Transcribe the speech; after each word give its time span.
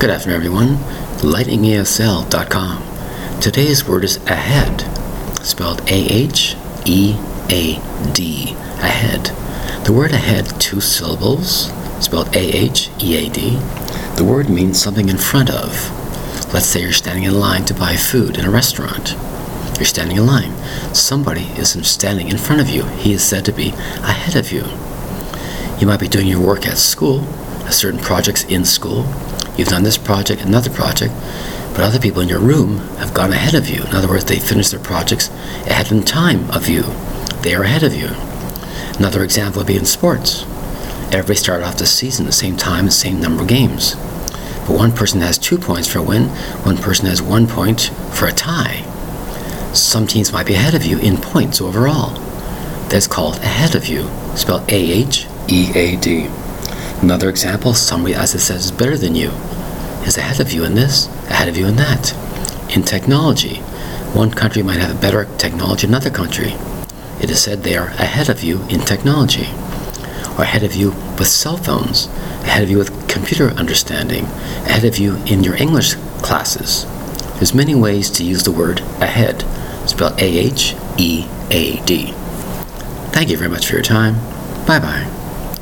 Good 0.00 0.10
afternoon, 0.10 0.36
everyone. 0.36 0.68
LightningASL.com. 1.26 3.40
Today's 3.40 3.84
word 3.84 4.04
is 4.04 4.18
ahead, 4.28 4.82
spelled 5.44 5.80
A 5.90 5.92
H 5.92 6.54
E 6.84 7.16
A 7.50 7.80
D. 8.12 8.52
Ahead. 8.78 9.32
The 9.84 9.92
word 9.92 10.12
ahead, 10.12 10.60
two 10.60 10.80
syllables, 10.80 11.72
spelled 11.98 12.28
A 12.36 12.38
H 12.38 12.90
E 13.02 13.16
A 13.16 13.28
D. 13.28 13.56
The 14.14 14.24
word 14.24 14.48
means 14.48 14.80
something 14.80 15.08
in 15.08 15.18
front 15.18 15.50
of. 15.50 15.90
Let's 16.54 16.66
say 16.66 16.82
you're 16.82 16.92
standing 16.92 17.24
in 17.24 17.40
line 17.40 17.64
to 17.64 17.74
buy 17.74 17.96
food 17.96 18.38
in 18.38 18.44
a 18.44 18.52
restaurant. 18.52 19.16
You're 19.78 19.84
standing 19.84 20.18
in 20.18 20.26
line. 20.26 20.54
Somebody 20.94 21.46
is 21.58 21.70
standing 21.88 22.28
in 22.28 22.38
front 22.38 22.60
of 22.60 22.68
you. 22.68 22.84
He 22.84 23.14
is 23.14 23.24
said 23.24 23.44
to 23.46 23.52
be 23.52 23.70
ahead 23.70 24.36
of 24.36 24.52
you. 24.52 24.62
You 25.80 25.88
might 25.88 25.98
be 25.98 26.06
doing 26.06 26.28
your 26.28 26.40
work 26.40 26.68
at 26.68 26.78
school, 26.78 27.24
a 27.66 27.72
certain 27.72 27.98
project's 27.98 28.44
in 28.44 28.64
school. 28.64 29.04
You've 29.58 29.68
done 29.68 29.82
this 29.82 29.98
project, 29.98 30.42
another 30.42 30.70
project, 30.70 31.12
but 31.72 31.80
other 31.80 31.98
people 31.98 32.22
in 32.22 32.28
your 32.28 32.38
room 32.38 32.78
have 32.98 33.12
gone 33.12 33.32
ahead 33.32 33.54
of 33.54 33.68
you. 33.68 33.82
In 33.82 33.94
other 33.94 34.06
words, 34.06 34.24
they 34.24 34.38
finished 34.38 34.70
their 34.70 34.78
projects 34.78 35.30
ahead 35.66 35.90
in 35.90 36.04
time 36.04 36.48
of 36.52 36.68
you. 36.68 36.82
They 37.42 37.56
are 37.56 37.64
ahead 37.64 37.82
of 37.82 37.92
you. 37.92 38.10
Another 38.98 39.24
example 39.24 39.58
would 39.60 39.66
be 39.66 39.76
in 39.76 39.84
sports. 39.84 40.44
Everybody 41.10 41.34
started 41.34 41.66
off 41.66 41.76
the 41.76 41.86
season 41.86 42.26
the 42.26 42.32
same 42.32 42.56
time, 42.56 42.84
the 42.84 42.92
same 42.92 43.20
number 43.20 43.42
of 43.42 43.48
games. 43.48 43.96
But 44.66 44.76
one 44.76 44.92
person 44.92 45.22
has 45.22 45.38
two 45.38 45.58
points 45.58 45.88
for 45.88 45.98
a 45.98 46.02
win, 46.02 46.28
one 46.64 46.76
person 46.76 47.06
has 47.06 47.20
one 47.20 47.48
point 47.48 47.90
for 48.12 48.26
a 48.26 48.32
tie. 48.32 48.84
Some 49.72 50.06
teams 50.06 50.32
might 50.32 50.46
be 50.46 50.54
ahead 50.54 50.74
of 50.74 50.86
you 50.86 50.98
in 51.00 51.16
points 51.16 51.60
overall. 51.60 52.10
That's 52.90 53.08
called 53.08 53.38
ahead 53.38 53.74
of 53.74 53.88
you, 53.88 54.08
spelled 54.36 54.70
A 54.70 54.92
H 54.92 55.26
E 55.48 55.72
A 55.74 55.96
D. 55.96 56.28
Another 57.02 57.30
example, 57.30 57.74
somebody, 57.74 58.14
as 58.14 58.34
it 58.34 58.40
says, 58.40 58.66
is 58.66 58.70
better 58.72 58.96
than 58.96 59.14
you, 59.14 59.30
is 60.04 60.18
ahead 60.18 60.40
of 60.40 60.52
you 60.52 60.64
in 60.64 60.74
this, 60.74 61.06
ahead 61.28 61.48
of 61.48 61.56
you 61.56 61.66
in 61.66 61.76
that. 61.76 62.12
In 62.74 62.82
technology, 62.82 63.56
one 64.14 64.30
country 64.30 64.62
might 64.62 64.78
have 64.80 64.96
a 64.96 65.00
better 65.00 65.26
technology 65.38 65.86
than 65.86 65.94
another 65.94 66.10
country. 66.10 66.54
It 67.20 67.30
is 67.30 67.40
said 67.40 67.62
they 67.62 67.76
are 67.76 67.88
ahead 67.88 68.28
of 68.28 68.42
you 68.42 68.62
in 68.68 68.80
technology, 68.80 69.48
or 70.36 70.42
ahead 70.42 70.64
of 70.64 70.74
you 70.74 70.90
with 70.90 71.28
cell 71.28 71.56
phones, 71.56 72.06
ahead 72.42 72.62
of 72.62 72.70
you 72.70 72.78
with 72.78 73.08
computer 73.08 73.50
understanding, 73.50 74.24
ahead 74.66 74.84
of 74.84 74.98
you 74.98 75.16
in 75.26 75.44
your 75.44 75.56
English 75.56 75.94
classes. 76.22 76.84
There's 77.34 77.54
many 77.54 77.74
ways 77.74 78.10
to 78.10 78.24
use 78.24 78.42
the 78.42 78.52
word 78.52 78.80
ahead, 79.00 79.44
spelled 79.88 80.20
A 80.20 80.24
H 80.24 80.74
E 80.96 81.26
A 81.50 81.80
D. 81.84 82.12
Thank 83.12 83.30
you 83.30 83.36
very 83.36 83.50
much 83.50 83.66
for 83.66 83.74
your 83.74 83.82
time. 83.82 84.16
Bye 84.66 84.80
bye. 84.80 85.17